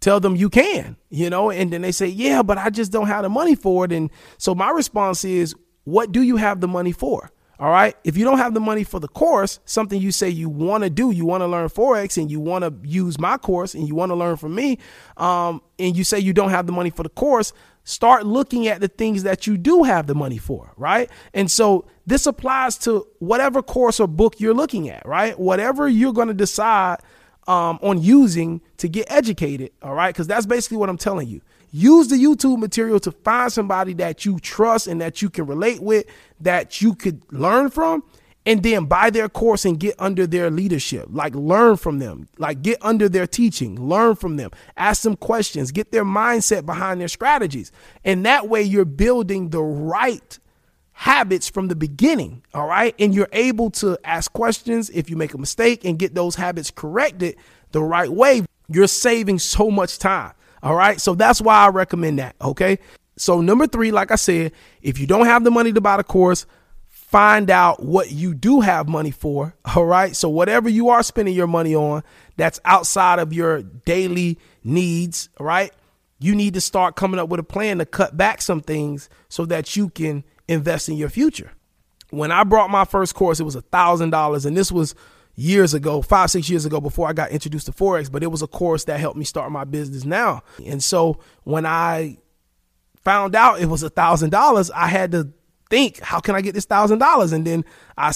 tell 0.00 0.18
them 0.18 0.34
you 0.34 0.50
can, 0.50 0.96
you 1.10 1.30
know, 1.30 1.50
and 1.50 1.72
then 1.72 1.82
they 1.82 1.92
say, 1.92 2.06
yeah, 2.06 2.42
but 2.42 2.58
I 2.58 2.70
just 2.70 2.90
don't 2.90 3.06
have 3.06 3.22
the 3.22 3.28
money 3.28 3.54
for 3.54 3.84
it. 3.84 3.92
And 3.92 4.10
so 4.36 4.52
my 4.52 4.70
response 4.70 5.24
is, 5.24 5.54
what 5.84 6.10
do 6.10 6.22
you 6.22 6.36
have 6.36 6.60
the 6.60 6.66
money 6.66 6.90
for? 6.90 7.30
All 7.62 7.70
right. 7.70 7.96
If 8.02 8.16
you 8.16 8.24
don't 8.24 8.38
have 8.38 8.54
the 8.54 8.60
money 8.60 8.82
for 8.82 8.98
the 8.98 9.06
course, 9.06 9.60
something 9.66 10.00
you 10.00 10.10
say 10.10 10.28
you 10.28 10.48
want 10.48 10.82
to 10.82 10.90
do, 10.90 11.12
you 11.12 11.24
want 11.24 11.42
to 11.42 11.46
learn 11.46 11.68
Forex 11.68 12.20
and 12.20 12.28
you 12.28 12.40
want 12.40 12.64
to 12.64 12.74
use 12.82 13.20
my 13.20 13.38
course 13.38 13.74
and 13.74 13.86
you 13.86 13.94
want 13.94 14.10
to 14.10 14.16
learn 14.16 14.36
from 14.36 14.56
me, 14.56 14.78
um, 15.16 15.62
and 15.78 15.96
you 15.96 16.02
say 16.02 16.18
you 16.18 16.32
don't 16.32 16.50
have 16.50 16.66
the 16.66 16.72
money 16.72 16.90
for 16.90 17.04
the 17.04 17.08
course, 17.08 17.52
start 17.84 18.26
looking 18.26 18.66
at 18.66 18.80
the 18.80 18.88
things 18.88 19.22
that 19.22 19.46
you 19.46 19.56
do 19.56 19.84
have 19.84 20.08
the 20.08 20.14
money 20.16 20.38
for. 20.38 20.72
Right. 20.76 21.08
And 21.34 21.48
so 21.48 21.86
this 22.04 22.26
applies 22.26 22.76
to 22.78 23.06
whatever 23.20 23.62
course 23.62 24.00
or 24.00 24.08
book 24.08 24.40
you're 24.40 24.54
looking 24.54 24.88
at, 24.88 25.06
right? 25.06 25.38
Whatever 25.38 25.88
you're 25.88 26.12
going 26.12 26.26
to 26.26 26.34
decide 26.34 26.98
um, 27.46 27.78
on 27.82 28.00
using 28.00 28.60
to 28.78 28.88
get 28.88 29.10
educated. 29.10 29.72
All 29.82 29.94
right. 29.94 30.14
Because 30.14 30.26
that's 30.26 30.46
basically 30.46 30.76
what 30.76 30.88
I'm 30.88 30.98
telling 30.98 31.28
you. 31.28 31.40
Use 31.72 32.08
the 32.08 32.16
YouTube 32.16 32.58
material 32.58 33.00
to 33.00 33.10
find 33.10 33.50
somebody 33.50 33.94
that 33.94 34.26
you 34.26 34.38
trust 34.38 34.86
and 34.86 35.00
that 35.00 35.22
you 35.22 35.30
can 35.30 35.46
relate 35.46 35.82
with, 35.82 36.04
that 36.40 36.82
you 36.82 36.94
could 36.94 37.22
learn 37.32 37.70
from, 37.70 38.04
and 38.44 38.62
then 38.62 38.84
buy 38.84 39.08
their 39.08 39.28
course 39.28 39.64
and 39.64 39.78
get 39.80 39.94
under 39.98 40.26
their 40.26 40.50
leadership. 40.50 41.06
Like 41.10 41.34
learn 41.34 41.76
from 41.76 41.98
them, 41.98 42.28
like 42.38 42.60
get 42.62 42.78
under 42.82 43.08
their 43.08 43.26
teaching, 43.26 43.80
learn 43.88 44.16
from 44.16 44.36
them, 44.36 44.50
ask 44.76 45.02
them 45.02 45.16
questions, 45.16 45.72
get 45.72 45.92
their 45.92 46.04
mindset 46.04 46.66
behind 46.66 47.00
their 47.00 47.08
strategies. 47.08 47.72
And 48.04 48.26
that 48.26 48.48
way 48.48 48.62
you're 48.62 48.84
building 48.84 49.50
the 49.50 49.62
right 49.62 50.38
habits 51.02 51.48
from 51.48 51.66
the 51.66 51.74
beginning. 51.74 52.44
All 52.54 52.68
right. 52.68 52.94
And 52.96 53.12
you're 53.12 53.28
able 53.32 53.70
to 53.72 53.98
ask 54.04 54.32
questions 54.32 54.88
if 54.90 55.10
you 55.10 55.16
make 55.16 55.34
a 55.34 55.38
mistake 55.38 55.84
and 55.84 55.98
get 55.98 56.14
those 56.14 56.36
habits 56.36 56.70
corrected 56.70 57.34
the 57.72 57.82
right 57.82 58.08
way. 58.08 58.44
You're 58.68 58.86
saving 58.86 59.40
so 59.40 59.68
much 59.68 59.98
time. 59.98 60.32
All 60.62 60.76
right. 60.76 61.00
So 61.00 61.16
that's 61.16 61.40
why 61.40 61.56
I 61.56 61.70
recommend 61.70 62.20
that. 62.20 62.36
Okay. 62.40 62.78
So, 63.16 63.40
number 63.40 63.66
three, 63.66 63.90
like 63.90 64.12
I 64.12 64.14
said, 64.14 64.52
if 64.80 65.00
you 65.00 65.08
don't 65.08 65.26
have 65.26 65.42
the 65.42 65.50
money 65.50 65.72
to 65.72 65.80
buy 65.80 65.96
the 65.96 66.04
course, 66.04 66.46
find 66.86 67.50
out 67.50 67.82
what 67.82 68.12
you 68.12 68.32
do 68.32 68.60
have 68.60 68.88
money 68.88 69.10
for. 69.10 69.56
All 69.74 69.84
right. 69.84 70.14
So, 70.14 70.28
whatever 70.28 70.68
you 70.68 70.88
are 70.90 71.02
spending 71.02 71.34
your 71.34 71.48
money 71.48 71.74
on 71.74 72.04
that's 72.36 72.60
outside 72.64 73.18
of 73.18 73.32
your 73.32 73.62
daily 73.62 74.38
needs, 74.62 75.30
right, 75.40 75.72
you 76.20 76.36
need 76.36 76.54
to 76.54 76.60
start 76.60 76.94
coming 76.94 77.18
up 77.18 77.28
with 77.28 77.40
a 77.40 77.44
plan 77.44 77.78
to 77.78 77.86
cut 77.86 78.16
back 78.16 78.40
some 78.40 78.60
things 78.60 79.10
so 79.28 79.44
that 79.46 79.74
you 79.76 79.88
can 79.88 80.22
invest 80.52 80.88
in 80.88 80.96
your 80.96 81.08
future. 81.08 81.52
When 82.10 82.30
I 82.30 82.44
brought 82.44 82.70
my 82.70 82.84
first 82.84 83.14
course, 83.14 83.40
it 83.40 83.44
was 83.44 83.54
a 83.54 83.62
thousand 83.62 84.10
dollars, 84.10 84.44
and 84.44 84.56
this 84.56 84.70
was 84.70 84.94
years 85.34 85.72
ago, 85.74 86.02
five, 86.02 86.30
six 86.30 86.50
years 86.50 86.66
ago, 86.66 86.80
before 86.80 87.08
I 87.08 87.12
got 87.12 87.30
introduced 87.30 87.66
to 87.66 87.72
Forex, 87.72 88.10
but 88.10 88.22
it 88.22 88.28
was 88.28 88.42
a 88.42 88.46
course 88.46 88.84
that 88.84 89.00
helped 89.00 89.16
me 89.16 89.24
start 89.24 89.50
my 89.50 89.64
business 89.64 90.04
now. 90.04 90.42
And 90.66 90.82
so 90.84 91.18
when 91.44 91.64
I 91.64 92.18
found 93.02 93.34
out 93.34 93.60
it 93.60 93.66
was 93.66 93.82
a 93.82 93.90
thousand 93.90 94.30
dollars, 94.30 94.70
I 94.70 94.88
had 94.88 95.12
to 95.12 95.32
think, 95.70 96.00
how 96.00 96.20
can 96.20 96.34
I 96.34 96.40
get 96.40 96.54
this 96.54 96.66
thousand 96.66 96.98
dollars? 96.98 97.32
And 97.32 97.46
then 97.46 97.64
I 97.96 98.12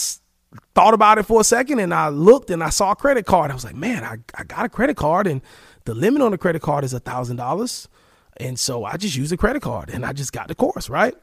thought 0.75 0.95
about 0.95 1.19
it 1.19 1.25
for 1.25 1.40
a 1.40 1.45
second 1.45 1.81
and 1.81 1.93
I 1.93 2.09
looked 2.09 2.50
and 2.50 2.62
I 2.62 2.71
saw 2.71 2.93
a 2.93 2.97
credit 2.97 3.26
card. 3.26 3.50
I 3.50 3.55
was 3.55 3.64
like, 3.64 3.75
man, 3.75 4.05
I, 4.05 4.19
I 4.35 4.45
got 4.45 4.66
a 4.66 4.69
credit 4.69 4.97
card 4.97 5.26
and 5.26 5.43
the 5.85 5.95
limit 5.95 6.23
on 6.23 6.33
the 6.33 6.38
credit 6.38 6.62
card 6.62 6.85
is 6.85 6.93
a 6.93 7.00
thousand 7.00 7.37
dollars. 7.37 7.88
And 8.38 8.59
so 8.59 8.85
I 8.85 8.97
just 8.97 9.16
used 9.16 9.33
a 9.33 9.37
credit 9.37 9.62
card 9.62 9.90
and 9.90 10.05
I 10.05 10.12
just 10.12 10.33
got 10.33 10.49
the 10.49 10.55
course, 10.55 10.90
right? 10.90 11.14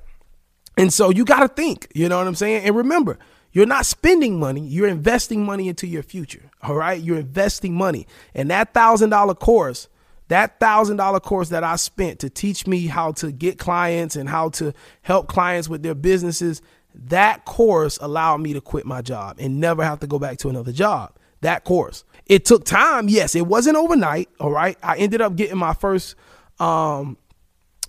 And 0.77 0.92
so 0.92 1.10
you 1.10 1.25
got 1.25 1.42
to 1.42 1.48
think, 1.48 1.88
you 1.94 2.10
know 2.10 2.18
what 2.18 2.27
I'm 2.27 2.36
saying? 2.36 2.65
And 2.65 2.75
remember, 2.75 3.20
you're 3.51 3.68
not 3.68 3.86
spending 3.86 4.39
money, 4.39 4.62
you're 4.62 4.88
investing 4.88 5.46
money 5.46 5.68
into 5.68 5.86
your 5.86 6.03
future. 6.03 6.50
All 6.62 6.75
right. 6.75 7.00
You're 7.00 7.20
investing 7.20 7.75
money. 7.75 8.08
And 8.34 8.50
that 8.50 8.74
thousand 8.74 9.12
dollar 9.12 9.36
course, 9.36 9.88
that 10.30 10.60
thousand 10.60 10.98
dollar 10.98 11.20
course 11.20 11.50
that 11.50 11.63
I 11.63 11.75
spent 11.75 12.20
to 12.20 12.30
teach 12.30 12.65
me 12.65 12.88
how 12.88 13.12
to 13.13 13.32
get 13.32 13.60
clients 13.60 14.15
and 14.15 14.27
how 14.27 14.50
to 14.50 14.74
help 15.03 15.27
clients 15.27 15.70
with 15.70 15.84
their 15.84 15.94
businesses, 15.94 16.63
that 16.96 17.46
course 17.46 17.98
allowed 18.01 18.38
me 18.38 18.53
to 18.53 18.62
quit 18.62 18.86
my 18.86 19.01
job 19.03 19.38
and 19.39 19.60
never 19.60 19.84
have 19.84 20.00
to 20.00 20.08
go 20.08 20.18
back 20.18 20.38
to 20.39 20.50
another 20.50 20.72
job. 20.72 21.15
That 21.42 21.63
course. 21.63 22.06
It 22.25 22.46
took 22.46 22.63
time. 22.65 23.10
Yes, 23.10 23.36
it 23.36 23.46
wasn't 23.46 23.77
overnight. 23.77 24.30
All 24.39 24.51
right. 24.51 24.77
I 24.82 24.98
ended 24.98 25.22
up 25.22 25.36
getting 25.36 25.58
my 25.58 25.74
first 25.74 26.15
um 26.60 27.18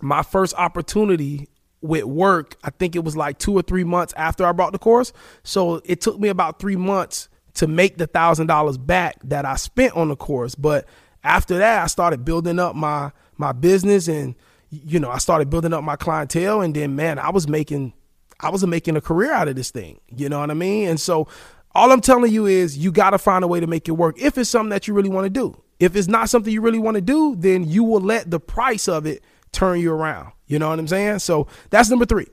my 0.03 0.23
first 0.23 0.55
opportunity 0.57 1.49
with 1.85 2.05
work. 2.05 2.57
I 2.65 2.71
think 2.71 2.97
it 2.97 3.05
was 3.05 3.17
like 3.17 3.39
two 3.39 3.55
or 3.55 3.63
three 3.63 3.85
months 3.85 4.15
after 4.17 4.45
I 4.47 4.53
brought 4.53 4.73
the 4.73 4.79
course. 4.79 5.13
So 5.43 5.83
it 5.85 6.01
took 6.01 6.19
me 6.19 6.29
about 6.29 6.59
three 6.59 6.77
months 6.77 7.29
to 7.55 7.67
make 7.67 7.99
the 7.99 8.07
thousand 8.07 8.47
dollars 8.47 8.79
back 8.79 9.17
that 9.25 9.45
I 9.45 9.57
spent 9.57 9.95
on 9.95 10.09
the 10.09 10.17
course. 10.17 10.55
But 10.55 10.87
after 11.23 11.59
that, 11.59 11.83
I 11.83 11.87
started 11.87 12.25
building 12.25 12.59
up 12.59 12.75
my 12.75 13.13
my 13.37 13.53
business 13.53 14.09
and 14.09 14.35
you 14.71 14.99
know, 14.99 15.11
I 15.11 15.19
started 15.19 15.51
building 15.51 15.73
up 15.73 15.85
my 15.85 15.97
clientele 15.97 16.63
and 16.63 16.75
then 16.75 16.97
man, 16.97 17.19
I 17.19 17.31
was 17.31 17.47
making 17.47 17.93
I 18.41 18.49
was 18.49 18.67
making 18.67 18.97
a 18.97 19.01
career 19.01 19.33
out 19.33 19.49
of 19.49 19.55
this 19.55 19.71
thing. 19.71 20.01
You 20.09 20.29
know 20.29 20.41
what 20.41 20.51
I 20.51 20.55
mean? 20.55 20.89
And 20.89 21.01
so 21.01 21.29
all 21.75 21.93
I'm 21.93 22.01
telling 22.01 22.33
you 22.33 22.47
is 22.47 22.79
you 22.79 22.93
got 22.93 23.11
to 23.11 23.19
find 23.19 23.45
a 23.45 23.49
way 23.49 23.61
to 23.61 23.67
make 23.67 23.89
it 23.89 23.93
work 23.93 24.19
if 24.19 24.39
it's 24.39 24.49
something 24.49 24.71
that 24.71 24.89
you 24.89 24.95
really 24.95 25.11
want 25.11 25.27
to 25.27 25.31
do. 25.31 25.61
If 25.81 25.97
it's 25.97 26.09
not 26.09 26.31
something 26.31 26.53
you 26.53 26.63
really 26.63 26.79
want 26.79 26.95
to 26.95 27.03
do, 27.03 27.37
then 27.37 27.69
you 27.69 27.85
will 27.85 28.01
let 28.01 28.31
the 28.31 28.41
price 28.41 28.89
of 28.89 29.07
it 29.07 29.23
turn 29.55 29.81
you 29.81 29.93
around. 29.93 30.33
You 30.47 30.59
know 30.59 30.69
what 30.69 30.79
I'm 30.79 30.89
saying? 30.89 31.21
So 31.21 31.47
that's 31.71 31.89
number 31.89 32.05
three. 32.05 32.27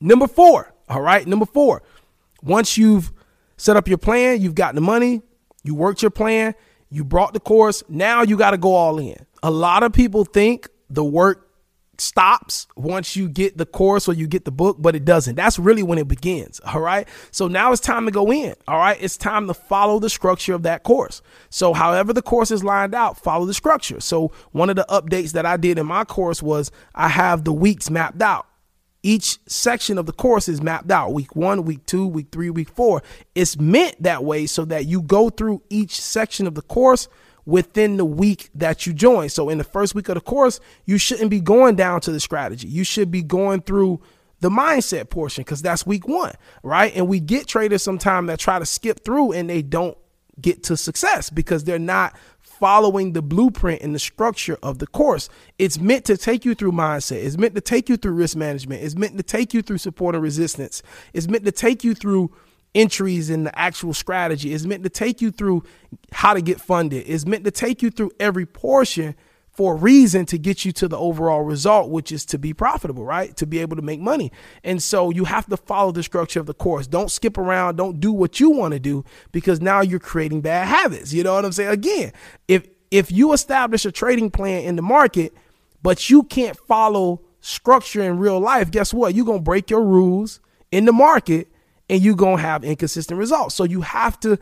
Number 0.00 0.26
four, 0.26 0.74
all 0.88 1.00
right, 1.00 1.26
number 1.26 1.46
four, 1.46 1.82
once 2.42 2.76
you've 2.76 3.12
set 3.56 3.76
up 3.76 3.88
your 3.88 3.98
plan, 3.98 4.40
you've 4.40 4.54
got 4.54 4.74
the 4.74 4.80
money, 4.80 5.22
you 5.62 5.74
worked 5.74 6.02
your 6.02 6.10
plan, 6.10 6.54
you 6.90 7.04
brought 7.04 7.32
the 7.32 7.40
course, 7.40 7.82
now 7.88 8.22
you 8.22 8.36
got 8.36 8.50
to 8.50 8.58
go 8.58 8.74
all 8.74 8.98
in. 8.98 9.16
A 9.42 9.50
lot 9.50 9.82
of 9.82 9.92
people 9.92 10.24
think 10.24 10.68
the 10.90 11.04
work 11.04 11.43
stops 12.00 12.66
once 12.76 13.16
you 13.16 13.28
get 13.28 13.58
the 13.58 13.66
course 13.66 14.08
or 14.08 14.14
you 14.14 14.26
get 14.26 14.44
the 14.44 14.50
book, 14.50 14.76
but 14.80 14.94
it 14.94 15.04
doesn't. 15.04 15.34
That's 15.34 15.58
really 15.58 15.82
when 15.82 15.98
it 15.98 16.08
begins. 16.08 16.60
All 16.60 16.80
right. 16.80 17.08
So 17.30 17.48
now 17.48 17.72
it's 17.72 17.80
time 17.80 18.06
to 18.06 18.10
go 18.10 18.32
in. 18.32 18.54
All 18.68 18.78
right. 18.78 18.96
It's 19.00 19.16
time 19.16 19.46
to 19.48 19.54
follow 19.54 19.98
the 19.98 20.10
structure 20.10 20.54
of 20.54 20.62
that 20.62 20.82
course. 20.82 21.22
So, 21.50 21.72
however, 21.72 22.12
the 22.12 22.22
course 22.22 22.50
is 22.50 22.64
lined 22.64 22.94
out, 22.94 23.18
follow 23.18 23.46
the 23.46 23.54
structure. 23.54 24.00
So, 24.00 24.32
one 24.52 24.70
of 24.70 24.76
the 24.76 24.86
updates 24.88 25.32
that 25.32 25.46
I 25.46 25.56
did 25.56 25.78
in 25.78 25.86
my 25.86 26.04
course 26.04 26.42
was 26.42 26.70
I 26.94 27.08
have 27.08 27.44
the 27.44 27.52
weeks 27.52 27.90
mapped 27.90 28.22
out. 28.22 28.46
Each 29.02 29.38
section 29.46 29.98
of 29.98 30.06
the 30.06 30.12
course 30.12 30.48
is 30.48 30.62
mapped 30.62 30.90
out 30.90 31.12
week 31.12 31.36
one, 31.36 31.64
week 31.64 31.84
two, 31.84 32.06
week 32.06 32.28
three, 32.32 32.48
week 32.48 32.70
four. 32.70 33.02
It's 33.34 33.58
meant 33.58 34.02
that 34.02 34.24
way 34.24 34.46
so 34.46 34.64
that 34.64 34.86
you 34.86 35.02
go 35.02 35.28
through 35.28 35.62
each 35.68 36.00
section 36.00 36.46
of 36.46 36.54
the 36.54 36.62
course 36.62 37.06
within 37.46 37.96
the 37.96 38.04
week 38.04 38.50
that 38.54 38.86
you 38.86 38.92
join. 38.92 39.28
So 39.28 39.48
in 39.48 39.58
the 39.58 39.64
first 39.64 39.94
week 39.94 40.08
of 40.08 40.14
the 40.14 40.20
course, 40.20 40.60
you 40.84 40.98
shouldn't 40.98 41.30
be 41.30 41.40
going 41.40 41.76
down 41.76 42.00
to 42.02 42.12
the 42.12 42.20
strategy. 42.20 42.68
You 42.68 42.84
should 42.84 43.10
be 43.10 43.22
going 43.22 43.62
through 43.62 44.00
the 44.40 44.50
mindset 44.50 45.10
portion 45.10 45.42
because 45.42 45.62
that's 45.62 45.86
week 45.86 46.06
one, 46.06 46.32
right? 46.62 46.94
And 46.94 47.08
we 47.08 47.20
get 47.20 47.46
traders 47.46 47.82
sometimes 47.82 48.28
that 48.28 48.38
try 48.38 48.58
to 48.58 48.66
skip 48.66 49.04
through 49.04 49.32
and 49.32 49.48
they 49.48 49.62
don't 49.62 49.96
get 50.40 50.64
to 50.64 50.76
success 50.76 51.30
because 51.30 51.64
they're 51.64 51.78
not 51.78 52.14
following 52.40 53.12
the 53.12 53.22
blueprint 53.22 53.82
and 53.82 53.94
the 53.94 53.98
structure 53.98 54.58
of 54.62 54.78
the 54.78 54.86
course. 54.86 55.28
It's 55.58 55.78
meant 55.78 56.04
to 56.06 56.16
take 56.16 56.44
you 56.44 56.54
through 56.54 56.72
mindset. 56.72 57.24
It's 57.24 57.36
meant 57.36 57.54
to 57.54 57.60
take 57.60 57.88
you 57.88 57.96
through 57.96 58.12
risk 58.12 58.36
management. 58.36 58.82
It's 58.82 58.94
meant 58.94 59.16
to 59.16 59.22
take 59.22 59.54
you 59.54 59.62
through 59.62 59.78
support 59.78 60.14
and 60.14 60.22
resistance. 60.22 60.82
It's 61.12 61.28
meant 61.28 61.44
to 61.44 61.52
take 61.52 61.84
you 61.84 61.94
through 61.94 62.30
entries 62.74 63.30
in 63.30 63.44
the 63.44 63.58
actual 63.58 63.94
strategy. 63.94 64.52
It's 64.52 64.64
meant 64.64 64.82
to 64.82 64.90
take 64.90 65.20
you 65.20 65.30
through 65.30 65.62
how 66.12 66.34
to 66.34 66.42
get 66.42 66.60
funded. 66.60 67.04
It's 67.06 67.26
meant 67.26 67.44
to 67.44 67.50
take 67.50 67.82
you 67.82 67.90
through 67.90 68.12
every 68.18 68.46
portion 68.46 69.14
for 69.54 69.74
a 69.74 69.76
reason 69.76 70.26
to 70.26 70.36
get 70.36 70.64
you 70.64 70.72
to 70.72 70.88
the 70.88 70.98
overall 70.98 71.42
result, 71.42 71.88
which 71.88 72.10
is 72.10 72.24
to 72.24 72.38
be 72.38 72.52
profitable, 72.52 73.04
right? 73.04 73.36
To 73.36 73.46
be 73.46 73.60
able 73.60 73.76
to 73.76 73.82
make 73.82 74.00
money. 74.00 74.32
And 74.64 74.82
so 74.82 75.10
you 75.10 75.24
have 75.24 75.46
to 75.46 75.56
follow 75.56 75.92
the 75.92 76.02
structure 76.02 76.40
of 76.40 76.46
the 76.46 76.54
course. 76.54 76.88
Don't 76.88 77.10
skip 77.10 77.38
around. 77.38 77.76
Don't 77.76 78.00
do 78.00 78.12
what 78.12 78.40
you 78.40 78.50
want 78.50 78.72
to 78.72 78.80
do 78.80 79.04
because 79.30 79.60
now 79.60 79.80
you're 79.80 80.00
creating 80.00 80.40
bad 80.40 80.66
habits. 80.66 81.12
You 81.12 81.22
know 81.22 81.34
what 81.34 81.44
I'm 81.44 81.52
saying? 81.52 81.70
Again, 81.70 82.12
if 82.48 82.66
if 82.90 83.10
you 83.10 83.32
establish 83.32 83.84
a 83.84 83.92
trading 83.92 84.30
plan 84.30 84.64
in 84.64 84.76
the 84.76 84.82
market, 84.82 85.32
but 85.82 86.10
you 86.10 86.24
can't 86.24 86.56
follow 86.56 87.22
structure 87.40 88.02
in 88.02 88.18
real 88.18 88.40
life, 88.40 88.70
guess 88.70 88.92
what? 88.92 89.14
You're 89.14 89.26
to 89.26 89.38
break 89.38 89.70
your 89.70 89.84
rules 89.84 90.40
in 90.70 90.84
the 90.84 90.92
market 90.92 91.48
and 91.88 92.02
you're 92.02 92.14
going 92.14 92.36
to 92.38 92.42
have 92.42 92.64
inconsistent 92.64 93.18
results. 93.18 93.54
So 93.54 93.64
you 93.64 93.82
have 93.82 94.18
to 94.20 94.38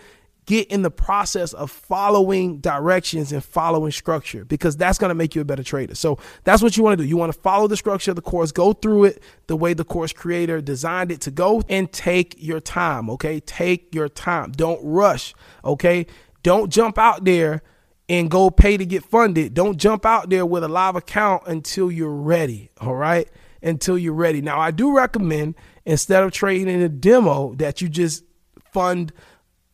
get 0.47 0.67
in 0.69 0.83
the 0.83 0.91
process 0.91 1.53
of 1.53 1.71
following 1.71 2.59
directions 2.59 3.33
and 3.33 3.45
following 3.45 3.93
structure 3.93 4.45
because 4.45 4.77
that's 4.77 4.99
going 4.99 5.09
to 5.09 5.15
make 5.15 5.35
you 5.35 5.41
a 5.41 5.45
better 5.45 5.63
trader. 5.63 5.95
So 5.95 6.19
that's 6.45 6.63
what 6.63 6.77
you 6.77 6.83
want 6.83 6.99
to 6.99 7.05
do. 7.05 7.09
You 7.09 7.17
want 7.17 7.33
to 7.33 7.41
follow 7.41 7.69
the 7.69 7.77
structure 7.77 8.11
of 8.11 8.17
the 8.17 8.23
course, 8.23 8.51
go 8.51 8.73
through 8.73 9.05
it 9.05 9.23
the 9.47 9.57
way 9.57 9.73
the 9.73 9.85
course 9.85 10.13
creator 10.13 10.61
designed 10.61 11.13
it 11.13 11.21
to 11.23 11.31
go 11.31 11.63
and 11.69 11.93
take 11.93 12.35
your 12.39 12.59
time. 12.59 13.09
Okay. 13.11 13.41
Take 13.41 13.95
your 13.95 14.09
time. 14.09 14.53
Don't 14.53 14.81
rush. 14.83 15.35
Okay. 15.65 16.07
Don't 16.43 16.73
jump 16.73 16.99
out 16.99 17.25
there 17.25 17.63
and 18.09 18.29
go 18.29 18.51
pay 18.51 18.77
to 18.77 18.85
get 18.85 19.05
funded. 19.05 19.55
Don't 19.55 19.79
jump 19.79 20.05
out 20.05 20.29
there 20.29 20.45
with 20.45 20.65
a 20.65 20.69
live 20.69 20.97
account 20.97 21.45
until 21.47 21.91
you're 21.91 22.11
ready. 22.11 22.71
All 22.81 22.97
right. 22.97 23.29
Until 23.63 23.97
you're 23.97 24.13
ready. 24.13 24.41
Now, 24.41 24.59
I 24.59 24.73
do 24.73 24.97
recommend 24.97 25.55
instead 25.85 26.23
of 26.23 26.33
trading 26.33 26.69
in 26.69 26.81
a 26.81 26.89
demo 26.89 27.55
that 27.55 27.81
you 27.81 27.89
just 27.89 28.25
fund 28.73 29.13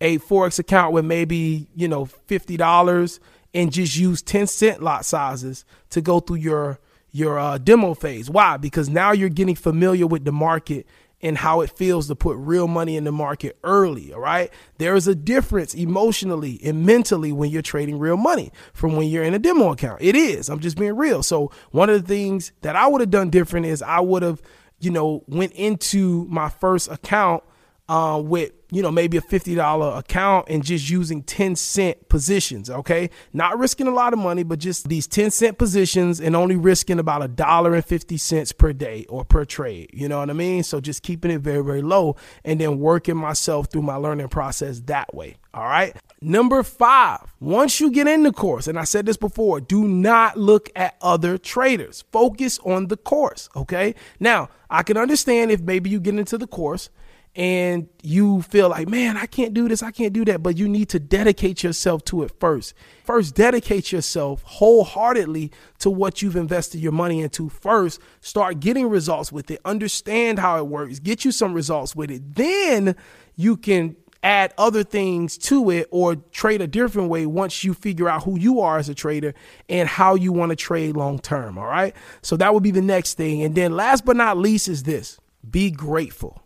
a 0.00 0.18
forex 0.18 0.58
account 0.58 0.92
with 0.92 1.04
maybe 1.04 1.68
you 1.74 1.88
know 1.88 2.06
$50 2.06 3.18
and 3.54 3.72
just 3.72 3.96
use 3.96 4.22
10 4.22 4.46
cent 4.46 4.82
lot 4.82 5.04
sizes 5.04 5.64
to 5.90 6.00
go 6.00 6.20
through 6.20 6.36
your 6.36 6.78
your 7.10 7.38
uh, 7.38 7.58
demo 7.58 7.94
phase 7.94 8.28
why 8.30 8.56
because 8.56 8.88
now 8.88 9.12
you're 9.12 9.28
getting 9.28 9.54
familiar 9.54 10.06
with 10.06 10.24
the 10.24 10.32
market 10.32 10.86
and 11.20 11.38
how 11.38 11.60
it 11.60 11.70
feels 11.70 12.06
to 12.08 12.14
put 12.14 12.36
real 12.36 12.68
money 12.68 12.96
in 12.96 13.04
the 13.04 13.12
market 13.12 13.58
early 13.64 14.12
all 14.12 14.20
right? 14.20 14.52
There 14.78 14.94
is 14.94 15.08
a 15.08 15.14
difference 15.14 15.74
emotionally 15.74 16.60
and 16.64 16.84
mentally 16.84 17.32
when 17.32 17.50
you're 17.50 17.62
trading 17.62 17.98
real 17.98 18.16
money 18.16 18.52
from 18.72 18.96
when 18.96 19.08
you're 19.08 19.24
in 19.24 19.34
a 19.34 19.38
demo 19.38 19.72
account. 19.72 20.00
It 20.00 20.14
is. 20.14 20.48
I'm 20.48 20.60
just 20.60 20.78
being 20.78 20.96
real. 20.96 21.22
So 21.22 21.50
one 21.70 21.90
of 21.90 22.00
the 22.00 22.06
things 22.06 22.52
that 22.62 22.76
i 22.76 22.86
would 22.86 23.00
have 23.00 23.10
done 23.10 23.30
different 23.30 23.66
is 23.66 23.82
i 23.82 24.00
would 24.00 24.22
have 24.22 24.40
you 24.80 24.90
know, 24.90 25.24
went 25.26 25.52
into 25.52 26.24
my 26.26 26.48
first 26.48 26.90
account 26.90 27.42
uh, 27.88 28.20
with 28.22 28.52
you 28.70 28.82
know 28.82 28.90
maybe 28.90 29.16
a 29.16 29.20
$50 29.20 29.98
account 29.98 30.48
and 30.48 30.62
just 30.62 30.90
using 30.90 31.22
10 31.22 31.56
cent 31.56 32.08
positions 32.08 32.70
okay? 32.70 33.10
Not 33.32 33.58
risking 33.58 33.86
a 33.86 33.92
lot 33.92 34.12
of 34.12 34.18
money 34.18 34.42
but 34.42 34.58
just 34.58 34.88
these 34.88 35.06
10 35.06 35.30
cent 35.30 35.58
positions 35.58 36.20
and 36.20 36.36
only 36.36 36.56
risking 36.56 36.98
about 36.98 37.22
a 37.22 37.28
dollar 37.28 37.74
and 37.74 37.84
50 37.84 38.16
cents 38.16 38.52
per 38.52 38.72
day 38.72 39.06
or 39.08 39.24
per 39.24 39.44
trade 39.44 39.90
you 39.92 40.08
know 40.08 40.18
what 40.18 40.30
i 40.30 40.32
mean? 40.32 40.62
So 40.62 40.80
just 40.80 41.02
keeping 41.02 41.30
it 41.30 41.40
very 41.40 41.64
very 41.64 41.82
low 41.82 42.16
and 42.44 42.60
then 42.60 42.78
working 42.78 43.16
myself 43.16 43.70
through 43.70 43.82
my 43.82 43.96
learning 43.96 44.28
process 44.28 44.80
that 44.80 45.14
way 45.14 45.36
all 45.54 45.64
right? 45.64 45.96
Number 46.20 46.62
five 46.62 47.34
once 47.40 47.80
you 47.80 47.90
get 47.90 48.06
in 48.06 48.22
the 48.22 48.32
course 48.32 48.66
and 48.66 48.78
i 48.78 48.84
said 48.84 49.06
this 49.06 49.16
before 49.16 49.60
do 49.60 49.86
not 49.88 50.36
look 50.36 50.70
at 50.76 50.96
other 51.00 51.38
traders. 51.38 52.04
Focus 52.12 52.58
on 52.64 52.88
the 52.88 52.96
course 52.96 53.48
okay? 53.56 53.94
Now 54.20 54.50
i 54.68 54.82
can 54.82 54.96
understand 54.96 55.50
if 55.50 55.60
maybe 55.60 55.88
you 55.88 56.00
get 56.00 56.14
into 56.14 56.36
the 56.36 56.46
course 56.46 56.90
and 57.38 57.88
you 58.02 58.42
feel 58.42 58.68
like, 58.68 58.88
man, 58.88 59.16
I 59.16 59.26
can't 59.26 59.54
do 59.54 59.68
this, 59.68 59.80
I 59.80 59.92
can't 59.92 60.12
do 60.12 60.24
that, 60.24 60.42
but 60.42 60.58
you 60.58 60.68
need 60.68 60.88
to 60.88 60.98
dedicate 60.98 61.62
yourself 61.62 62.04
to 62.06 62.24
it 62.24 62.32
first. 62.40 62.74
First, 63.04 63.36
dedicate 63.36 63.92
yourself 63.92 64.42
wholeheartedly 64.42 65.52
to 65.78 65.88
what 65.88 66.20
you've 66.20 66.34
invested 66.34 66.80
your 66.80 66.90
money 66.90 67.22
into 67.22 67.48
first. 67.48 68.00
Start 68.20 68.58
getting 68.58 68.88
results 68.88 69.30
with 69.30 69.52
it, 69.52 69.60
understand 69.64 70.40
how 70.40 70.58
it 70.58 70.66
works, 70.66 70.98
get 70.98 71.24
you 71.24 71.30
some 71.30 71.54
results 71.54 71.94
with 71.94 72.10
it. 72.10 72.34
Then 72.34 72.96
you 73.36 73.56
can 73.56 73.94
add 74.24 74.52
other 74.58 74.82
things 74.82 75.38
to 75.38 75.70
it 75.70 75.86
or 75.92 76.16
trade 76.16 76.60
a 76.60 76.66
different 76.66 77.08
way 77.08 77.24
once 77.24 77.62
you 77.62 77.72
figure 77.72 78.08
out 78.08 78.24
who 78.24 78.36
you 78.36 78.58
are 78.58 78.78
as 78.78 78.88
a 78.88 78.94
trader 78.96 79.32
and 79.68 79.88
how 79.88 80.16
you 80.16 80.32
want 80.32 80.50
to 80.50 80.56
trade 80.56 80.96
long 80.96 81.20
term. 81.20 81.56
All 81.56 81.66
right. 81.66 81.94
So 82.20 82.36
that 82.38 82.52
would 82.52 82.64
be 82.64 82.72
the 82.72 82.82
next 82.82 83.14
thing. 83.14 83.44
And 83.44 83.54
then 83.54 83.76
last 83.76 84.04
but 84.04 84.16
not 84.16 84.36
least 84.36 84.66
is 84.66 84.82
this 84.82 85.20
be 85.48 85.70
grateful. 85.70 86.42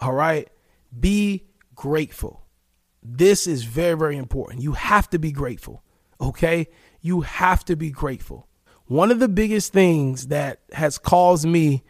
All 0.00 0.12
right. 0.12 0.48
Be 0.98 1.46
grateful. 1.74 2.44
This 3.02 3.46
is 3.46 3.64
very, 3.64 3.96
very 3.96 4.16
important. 4.16 4.62
You 4.62 4.72
have 4.72 5.08
to 5.10 5.18
be 5.18 5.32
grateful. 5.32 5.82
Okay. 6.20 6.68
You 7.00 7.22
have 7.22 7.64
to 7.66 7.76
be 7.76 7.90
grateful. 7.90 8.48
One 8.86 9.10
of 9.10 9.18
the 9.18 9.28
biggest 9.28 9.72
things 9.72 10.28
that 10.28 10.60
has 10.72 10.98
caused 10.98 11.46
me 11.46 11.82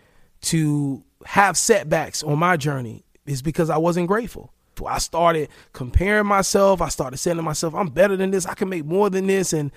to 0.42 1.04
have 1.26 1.56
setbacks 1.56 2.22
on 2.22 2.38
my 2.38 2.56
journey 2.56 3.04
is 3.26 3.42
because 3.42 3.70
I 3.70 3.76
wasn't 3.76 4.08
grateful. 4.08 4.52
I 4.84 4.98
started 4.98 5.48
comparing 5.72 6.26
myself. 6.26 6.82
I 6.82 6.88
started 6.88 7.16
saying 7.16 7.38
to 7.38 7.42
myself, 7.42 7.74
I'm 7.74 7.88
better 7.88 8.16
than 8.16 8.30
this. 8.30 8.44
I 8.44 8.54
can 8.54 8.68
make 8.68 8.84
more 8.84 9.08
than 9.08 9.26
this. 9.26 9.54
And 9.54 9.72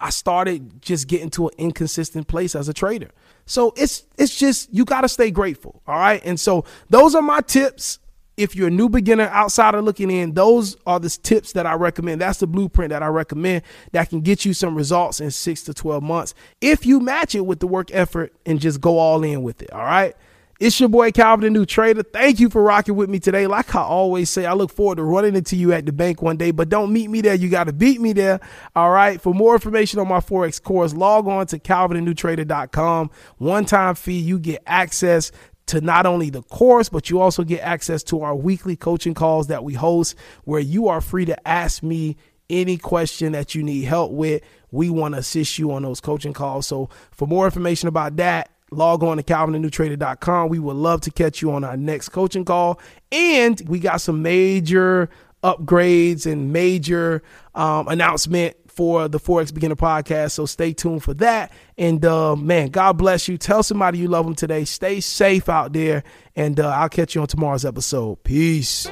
I 0.00 0.10
started 0.10 0.82
just 0.82 1.08
getting 1.08 1.30
to 1.30 1.48
an 1.48 1.54
inconsistent 1.58 2.26
place 2.28 2.54
as 2.54 2.68
a 2.68 2.74
trader. 2.74 3.10
So 3.46 3.72
it's 3.76 4.04
it's 4.18 4.36
just 4.38 4.72
you 4.72 4.84
got 4.84 5.02
to 5.02 5.08
stay 5.08 5.30
grateful, 5.30 5.82
all 5.86 5.98
right? 5.98 6.22
And 6.24 6.38
so 6.40 6.64
those 6.88 7.14
are 7.14 7.22
my 7.22 7.40
tips. 7.40 7.98
if 8.36 8.56
you're 8.56 8.68
a 8.68 8.70
new 8.70 8.88
beginner 8.88 9.24
outsider 9.28 9.82
looking 9.82 10.10
in, 10.10 10.32
those 10.34 10.76
are 10.86 10.98
the 10.98 11.10
tips 11.10 11.52
that 11.52 11.66
I 11.66 11.74
recommend. 11.74 12.22
That's 12.22 12.38
the 12.38 12.46
blueprint 12.46 12.90
that 12.90 13.02
I 13.02 13.08
recommend 13.08 13.62
that 13.92 14.08
can 14.08 14.22
get 14.22 14.44
you 14.46 14.54
some 14.54 14.74
results 14.76 15.20
in 15.20 15.30
six 15.30 15.62
to 15.64 15.74
12 15.74 16.02
months 16.02 16.34
if 16.60 16.86
you 16.86 17.00
match 17.00 17.34
it 17.34 17.44
with 17.46 17.60
the 17.60 17.66
work 17.66 17.90
effort 17.92 18.32
and 18.46 18.58
just 18.60 18.80
go 18.80 18.98
all 18.98 19.22
in 19.24 19.42
with 19.42 19.62
it. 19.62 19.72
All 19.72 19.84
right. 19.84 20.16
It's 20.60 20.78
your 20.78 20.90
boy 20.90 21.10
Calvin, 21.10 21.44
the 21.44 21.58
new 21.58 21.64
trader. 21.64 22.02
Thank 22.02 22.38
you 22.38 22.50
for 22.50 22.62
rocking 22.62 22.94
with 22.94 23.08
me 23.08 23.18
today. 23.18 23.46
Like 23.46 23.74
I 23.74 23.80
always 23.80 24.28
say, 24.28 24.44
I 24.44 24.52
look 24.52 24.70
forward 24.70 24.96
to 24.96 25.02
running 25.04 25.34
into 25.34 25.56
you 25.56 25.72
at 25.72 25.86
the 25.86 25.92
bank 25.92 26.20
one 26.20 26.36
day, 26.36 26.50
but 26.50 26.68
don't 26.68 26.92
meet 26.92 27.08
me 27.08 27.22
there. 27.22 27.34
You 27.34 27.48
got 27.48 27.64
to 27.64 27.72
beat 27.72 27.98
me 27.98 28.12
there. 28.12 28.40
All 28.76 28.90
right. 28.90 29.18
For 29.18 29.32
more 29.32 29.54
information 29.54 30.00
on 30.00 30.08
my 30.08 30.18
Forex 30.18 30.62
course, 30.62 30.92
log 30.92 31.26
on 31.28 31.46
to 31.46 31.58
calvinthenewtrader.com. 31.58 33.10
One 33.38 33.64
time 33.64 33.94
fee, 33.94 34.18
you 34.18 34.38
get 34.38 34.62
access 34.66 35.32
to 35.64 35.80
not 35.80 36.04
only 36.04 36.28
the 36.28 36.42
course, 36.42 36.90
but 36.90 37.08
you 37.08 37.20
also 37.20 37.42
get 37.42 37.62
access 37.62 38.02
to 38.02 38.20
our 38.20 38.36
weekly 38.36 38.76
coaching 38.76 39.14
calls 39.14 39.46
that 39.46 39.64
we 39.64 39.72
host 39.72 40.14
where 40.44 40.60
you 40.60 40.88
are 40.88 41.00
free 41.00 41.24
to 41.24 41.48
ask 41.48 41.82
me 41.82 42.18
any 42.50 42.76
question 42.76 43.32
that 43.32 43.54
you 43.54 43.62
need 43.62 43.84
help 43.84 44.12
with. 44.12 44.42
We 44.72 44.90
want 44.90 45.14
to 45.14 45.20
assist 45.20 45.58
you 45.58 45.72
on 45.72 45.84
those 45.84 46.02
coaching 46.02 46.34
calls. 46.34 46.66
So 46.66 46.90
for 47.12 47.26
more 47.26 47.46
information 47.46 47.88
about 47.88 48.16
that, 48.16 48.50
log 48.70 49.02
on 49.02 49.16
to 49.16 49.22
calvinthenewtrader.com. 49.22 50.48
We 50.48 50.58
would 50.58 50.76
love 50.76 51.00
to 51.02 51.10
catch 51.10 51.42
you 51.42 51.52
on 51.52 51.64
our 51.64 51.76
next 51.76 52.10
coaching 52.10 52.44
call. 52.44 52.80
And 53.12 53.60
we 53.66 53.80
got 53.80 54.00
some 54.00 54.22
major 54.22 55.10
upgrades 55.42 56.30
and 56.30 56.52
major 56.52 57.22
um, 57.54 57.88
announcement 57.88 58.56
for 58.68 59.08
the 59.08 59.18
Forex 59.18 59.52
Beginner 59.52 59.76
podcast. 59.76 60.32
So 60.32 60.46
stay 60.46 60.72
tuned 60.72 61.02
for 61.02 61.14
that. 61.14 61.52
And 61.76 62.04
uh, 62.04 62.36
man, 62.36 62.68
God 62.68 62.96
bless 62.96 63.28
you. 63.28 63.36
Tell 63.36 63.62
somebody 63.62 63.98
you 63.98 64.08
love 64.08 64.24
them 64.24 64.34
today. 64.34 64.64
Stay 64.64 65.00
safe 65.00 65.48
out 65.48 65.72
there. 65.72 66.02
And 66.36 66.58
uh, 66.60 66.68
I'll 66.68 66.88
catch 66.88 67.14
you 67.14 67.20
on 67.20 67.26
tomorrow's 67.26 67.64
episode. 67.64 68.22
Peace. 68.24 68.88